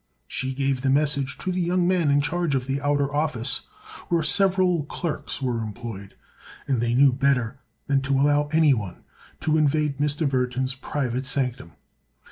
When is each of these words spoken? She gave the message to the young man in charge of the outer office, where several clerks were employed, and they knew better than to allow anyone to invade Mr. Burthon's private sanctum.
She 0.27 0.55
gave 0.55 0.81
the 0.81 0.89
message 0.89 1.37
to 1.37 1.51
the 1.51 1.61
young 1.61 1.87
man 1.87 2.09
in 2.09 2.21
charge 2.21 2.55
of 2.55 2.65
the 2.65 2.81
outer 2.81 3.13
office, 3.13 3.61
where 4.09 4.23
several 4.23 4.81
clerks 4.85 5.43
were 5.43 5.59
employed, 5.59 6.15
and 6.67 6.81
they 6.81 6.95
knew 6.95 7.13
better 7.13 7.59
than 7.85 8.01
to 8.01 8.19
allow 8.19 8.47
anyone 8.51 9.03
to 9.41 9.57
invade 9.59 9.99
Mr. 9.99 10.27
Burthon's 10.27 10.73
private 10.73 11.27
sanctum. 11.27 11.73